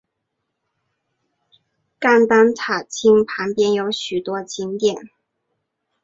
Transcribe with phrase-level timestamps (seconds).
[1.99, 5.11] 甘丹塔钦旁边有许多景点。